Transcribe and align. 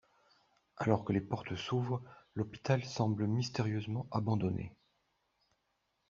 Alors 0.77 1.05
que 1.05 1.13
les 1.13 1.21
portes 1.21 1.55
s'ouvrent, 1.55 2.01
l'hôpital 2.33 2.83
semble 2.83 3.27
mystérieusement 3.27 4.07
abandonné. 4.09 4.73